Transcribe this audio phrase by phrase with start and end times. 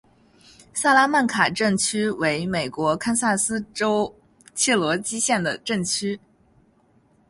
[0.73, 4.15] 萨拉曼卡镇区为美国堪萨斯州
[4.55, 6.19] 切罗基县的镇区。